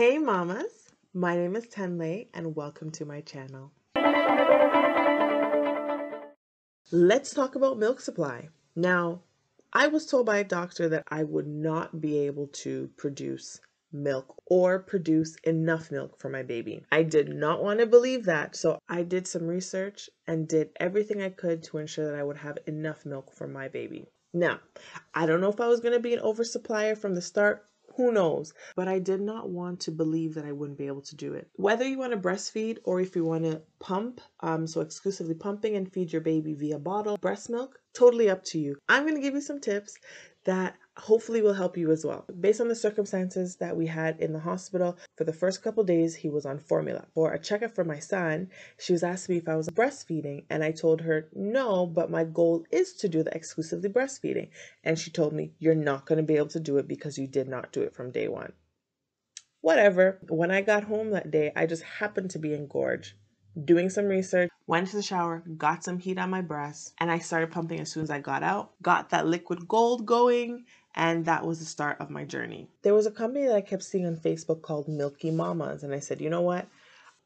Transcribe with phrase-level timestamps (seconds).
[0.00, 3.70] Hey mamas, my name is Tenley and welcome to my channel.
[6.90, 8.48] Let's talk about milk supply.
[8.74, 9.20] Now,
[9.74, 13.60] I was told by a doctor that I would not be able to produce
[13.92, 16.82] milk or produce enough milk for my baby.
[16.90, 21.20] I did not want to believe that, so I did some research and did everything
[21.20, 24.06] I could to ensure that I would have enough milk for my baby.
[24.32, 24.60] Now,
[25.12, 27.66] I don't know if I was going to be an oversupplier from the start
[28.00, 28.54] who knows?
[28.76, 31.50] But I did not want to believe that I wouldn't be able to do it.
[31.56, 35.76] Whether you want to breastfeed or if you want to pump, um, so exclusively pumping
[35.76, 38.78] and feed your baby via bottle, breast milk, totally up to you.
[38.88, 39.98] I'm going to give you some tips
[40.44, 42.24] that hopefully will help you as well.
[42.40, 46.14] Based on the circumstances that we had in the hospital, for the first couple days,
[46.14, 47.06] he was on formula.
[47.14, 50.62] For a checkup for my son, she was asking me if I was breastfeeding, and
[50.62, 54.50] I told her no, but my goal is to do the exclusively breastfeeding.
[54.84, 57.26] And she told me, You're not going to be able to do it because you
[57.26, 58.52] did not do it from day one.
[59.62, 60.18] Whatever.
[60.28, 63.14] When I got home that day, I just happened to be engorged
[63.64, 67.18] doing some research, went to the shower, got some heat on my breast, and I
[67.18, 68.72] started pumping as soon as I got out.
[68.82, 72.68] Got that liquid gold going, and that was the start of my journey.
[72.82, 76.00] There was a company that I kept seeing on Facebook called Milky Mamas, and I
[76.00, 76.66] said, you know what?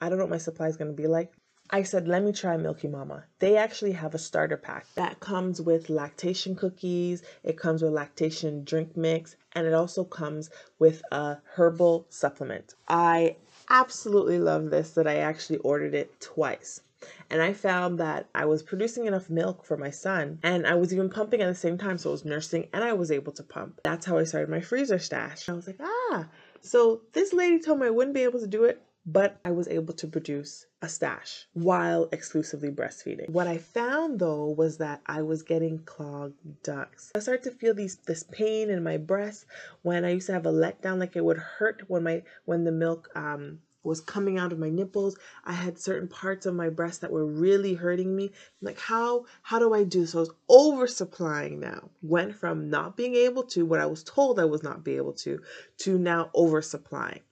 [0.00, 1.32] I don't know what my supply is going to be like.
[1.70, 3.24] I said, let me try Milky Mama.
[3.40, 8.62] They actually have a starter pack that comes with lactation cookies, it comes with lactation
[8.62, 12.74] drink mix, and it also comes with a herbal supplement.
[12.86, 13.36] I
[13.68, 16.82] absolutely love this that I actually ordered it twice.
[17.30, 20.92] And I found that I was producing enough milk for my son, and I was
[20.92, 21.98] even pumping at the same time.
[21.98, 23.80] So I was nursing and I was able to pump.
[23.84, 25.48] That's how I started my freezer stash.
[25.48, 26.28] I was like, ah,
[26.60, 29.68] so this lady told me I wouldn't be able to do it, but I was
[29.68, 33.30] able to produce a stash while exclusively breastfeeding.
[33.30, 37.12] What I found though was that I was getting clogged ducts.
[37.14, 39.46] I started to feel these this pain in my breast
[39.82, 42.72] when I used to have a letdown, like it would hurt when my when the
[42.72, 45.16] milk um was coming out of my nipples.
[45.44, 48.32] I had certain parts of my breast that were really hurting me.
[48.60, 51.90] like, how how do I do So I was oversupplying now.
[52.02, 55.14] Went from not being able to what I was told I was not be able
[55.24, 55.40] to
[55.78, 57.22] to now oversupplying.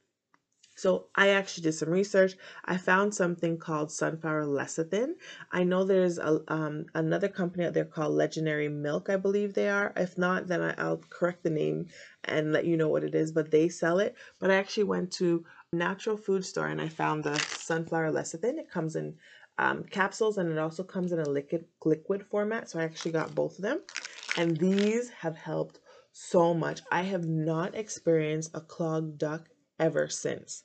[0.76, 2.34] So I actually did some research.
[2.64, 5.14] I found something called sunflower lecithin.
[5.53, 9.69] I know there's a, um, another company out there called Legendary Milk, I believe they
[9.69, 9.93] are.
[9.97, 11.87] If not, then I, I'll correct the name
[12.25, 14.16] and let you know what it is, but they sell it.
[14.41, 15.44] But I actually went to
[15.78, 18.58] natural food store and I found the sunflower lecithin.
[18.58, 19.16] It comes in
[19.58, 22.70] um, capsules and it also comes in a liquid liquid format.
[22.70, 23.80] So I actually got both of them,
[24.36, 25.78] and these have helped
[26.12, 26.80] so much.
[26.90, 30.64] I have not experienced a clogged duct ever since.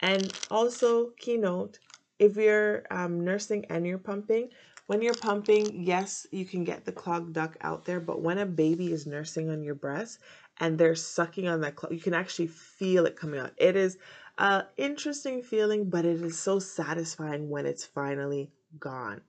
[0.00, 1.78] And also, keynote:
[2.18, 4.50] if you're um, nursing and you're pumping,
[4.86, 8.46] when you're pumping, yes, you can get the clogged duct out there, but when a
[8.46, 10.18] baby is nursing on your breast
[10.60, 13.52] and they're sucking on that clog, you can actually feel it coming out.
[13.56, 13.96] It is
[14.38, 19.20] a interesting feeling, but it is so satisfying when it's finally gone.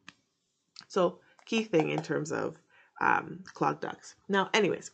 [0.87, 2.55] So, key thing in terms of
[3.01, 4.15] um, clogged ducts.
[4.29, 4.91] Now, anyways,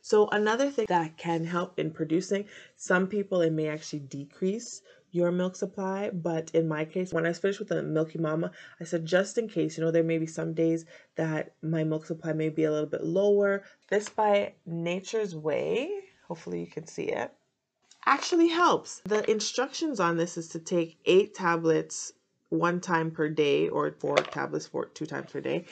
[0.00, 4.82] so another thing that can help in producing, some people it may actually decrease
[5.12, 8.84] your milk supply, but in my case, when I finished with the Milky Mama, I
[8.84, 10.84] said just in case, you know, there may be some days
[11.16, 13.64] that my milk supply may be a little bit lower.
[13.88, 15.90] This by Nature's Way,
[16.28, 17.32] hopefully you can see it
[18.06, 19.00] actually helps.
[19.04, 22.12] The instructions on this is to take eight tablets
[22.48, 25.66] one time per day or four tablets for two times per day.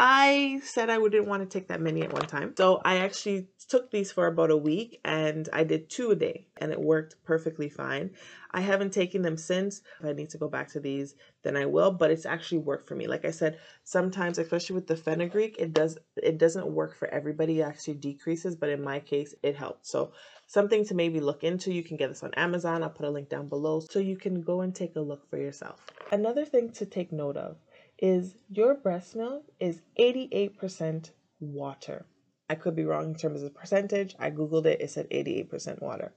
[0.00, 2.54] I said I wouldn't want to take that many at one time.
[2.56, 6.46] So I actually took these for about a week and I did two a day
[6.58, 8.12] and it worked perfectly fine.
[8.52, 9.82] I haven't taken them since.
[9.98, 12.86] If I need to go back to these, then I will, but it's actually worked
[12.86, 13.08] for me.
[13.08, 17.58] Like I said, sometimes, especially with the fenugreek, it does it doesn't work for everybody.
[17.58, 19.84] It actually decreases, but in my case, it helped.
[19.84, 20.12] So
[20.46, 21.72] something to maybe look into.
[21.72, 22.84] You can get this on Amazon.
[22.84, 25.38] I'll put a link down below so you can go and take a look for
[25.38, 25.84] yourself.
[26.12, 27.56] Another thing to take note of
[27.98, 31.10] is your breast milk is 88%
[31.40, 32.06] water.
[32.50, 34.14] I could be wrong in terms of percentage.
[34.18, 36.12] I Googled it, it said 88% water.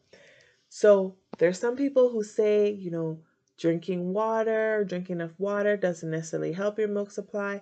[0.69, 3.19] So there's some people who say, you know,
[3.57, 7.61] drinking water, drinking enough water doesn't necessarily help your milk supply.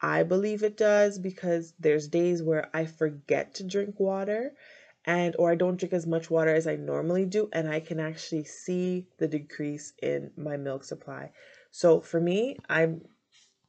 [0.00, 4.54] I believe it does because there's days where I forget to drink water
[5.04, 8.00] and or I don't drink as much water as I normally do and I can
[8.00, 11.32] actually see the decrease in my milk supply.
[11.70, 13.02] So for me, I'm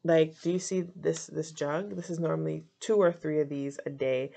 [0.03, 1.95] like do you see this this jug?
[1.95, 4.31] This is normally two or three of these a day.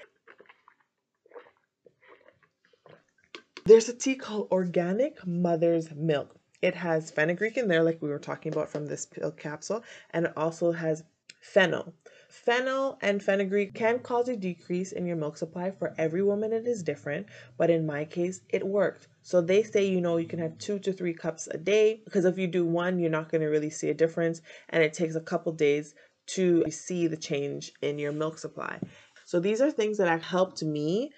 [3.67, 6.37] There's a tea called Organic Mother's Milk.
[6.61, 10.27] It has fenugreek in there like we were talking about from this pill capsule and
[10.27, 11.03] it also has
[11.41, 11.95] fennel.
[12.35, 15.71] Fennel and fenugreek can cause a decrease in your milk supply.
[15.71, 19.07] For every woman, it is different, but in my case, it worked.
[19.23, 22.25] So they say, you know, you can have two to three cups a day because
[22.25, 25.15] if you do one, you're not going to really see a difference, and it takes
[25.15, 25.95] a couple days
[26.27, 28.81] to see the change in your milk supply.
[29.25, 31.13] So these are things that have helped me.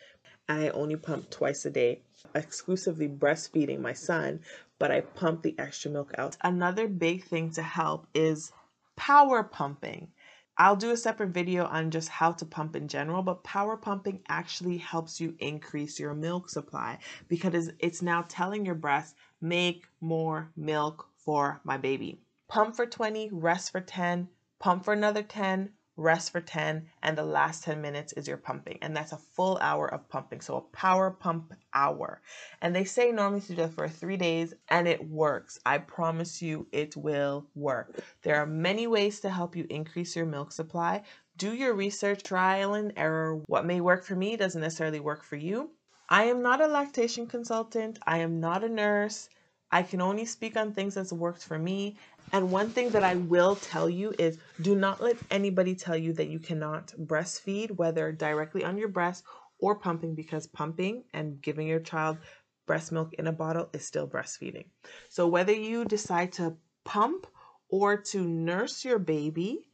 [0.48, 2.02] I only pump twice a day,
[2.34, 4.40] exclusively breastfeeding my son,
[4.78, 6.36] but I pump the extra milk out.
[6.42, 8.52] Another big thing to help is
[8.96, 10.08] power pumping.
[10.58, 14.22] I'll do a separate video on just how to pump in general, but power pumping
[14.28, 16.98] actually helps you increase your milk supply
[17.28, 22.20] because it's now telling your breast, make more milk for my baby.
[22.48, 27.24] Pump for 20, rest for 10, pump for another 10, rest for 10, and the
[27.24, 28.78] last 10 minutes is your pumping.
[28.82, 30.40] And that's a full hour of pumping.
[30.40, 32.20] So a power pump hour.
[32.60, 35.58] And they say normally to do that for three days, and it works.
[35.64, 37.96] I promise you it will work.
[38.22, 41.02] There are many ways to help you increase your milk supply.
[41.36, 43.42] Do your research, trial and error.
[43.46, 45.70] What may work for me doesn't necessarily work for you.
[46.08, 47.98] I am not a lactation consultant.
[48.06, 49.28] I am not a nurse.
[49.70, 51.96] I can only speak on things that's worked for me.
[52.32, 56.12] And one thing that I will tell you is do not let anybody tell you
[56.14, 59.24] that you cannot breastfeed, whether directly on your breast
[59.58, 62.18] or pumping, because pumping and giving your child
[62.66, 64.66] breast milk in a bottle is still breastfeeding.
[65.08, 67.26] So whether you decide to pump
[67.68, 69.68] or to nurse your baby,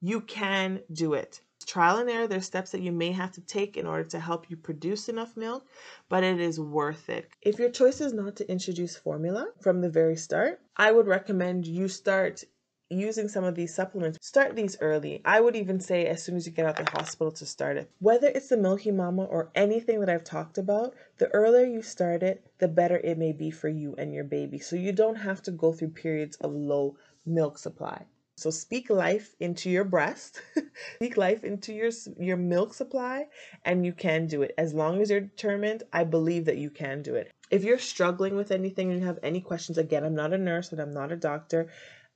[0.00, 2.26] you can do it trial and error.
[2.26, 5.36] There's steps that you may have to take in order to help you produce enough
[5.36, 5.66] milk,
[6.08, 7.28] but it is worth it.
[7.40, 11.66] If your choice is not to introduce formula from the very start, I would recommend
[11.66, 12.44] you start
[12.92, 15.22] using some of these supplements, start these early.
[15.24, 17.76] I would even say as soon as you get out of the hospital to start
[17.76, 17.90] it.
[18.00, 22.22] Whether it's the Milky Mama or anything that I've talked about, the earlier you start
[22.22, 24.58] it, the better it may be for you and your baby.
[24.58, 28.04] So you don't have to go through periods of low milk supply.
[28.36, 30.40] So speak life into your breast,
[30.96, 33.26] speak life into your your milk supply,
[33.64, 34.54] and you can do it.
[34.56, 37.30] As long as you're determined, I believe that you can do it.
[37.50, 40.72] If you're struggling with anything and you have any questions, again, I'm not a nurse
[40.72, 41.68] and I'm not a doctor,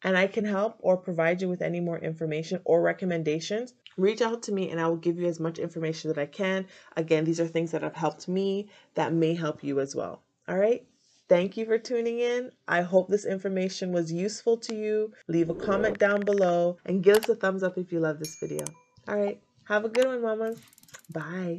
[0.03, 4.43] and I can help or provide you with any more information or recommendations, reach out
[4.45, 6.67] to me and I will give you as much information that I can.
[6.97, 10.23] Again, these are things that have helped me that may help you as well.
[10.49, 10.87] All right.
[11.29, 12.53] Thank you for tuning in.
[12.69, 15.13] I hope this information was useful to you.
[15.27, 18.37] Leave a comment down below and give us a thumbs up if you love this
[18.41, 18.65] video.
[19.09, 19.41] All right.
[19.65, 20.61] Have a good one, mamas.
[21.13, 21.55] Bye.